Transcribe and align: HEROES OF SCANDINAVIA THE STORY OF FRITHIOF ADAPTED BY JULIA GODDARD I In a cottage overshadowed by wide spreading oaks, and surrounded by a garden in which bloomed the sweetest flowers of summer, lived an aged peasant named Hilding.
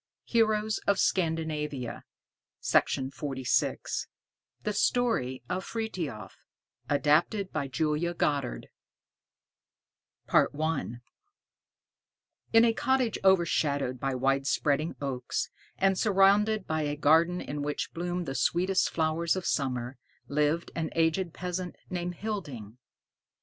HEROES 0.23 0.79
OF 0.87 0.97
SCANDINAVIA 0.97 2.03
THE 2.59 4.73
STORY 4.73 5.43
OF 5.47 5.63
FRITHIOF 5.63 6.43
ADAPTED 6.89 7.51
BY 7.51 7.67
JULIA 7.67 8.15
GODDARD 8.15 8.69
I 10.29 10.85
In 12.51 12.65
a 12.65 12.73
cottage 12.73 13.19
overshadowed 13.23 13.99
by 13.99 14.15
wide 14.15 14.47
spreading 14.47 14.95
oaks, 14.99 15.51
and 15.77 15.95
surrounded 15.95 16.65
by 16.65 16.81
a 16.81 16.95
garden 16.95 17.39
in 17.39 17.61
which 17.61 17.93
bloomed 17.93 18.25
the 18.25 18.33
sweetest 18.33 18.89
flowers 18.89 19.35
of 19.35 19.45
summer, 19.45 19.97
lived 20.27 20.71
an 20.75 20.89
aged 20.95 21.31
peasant 21.31 21.75
named 21.91 22.15
Hilding. 22.15 22.79